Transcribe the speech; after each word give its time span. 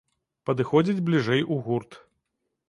Падыходзіць 0.49 1.03
бліжэй 1.11 1.45
у 1.57 1.59
гурт. 1.69 1.91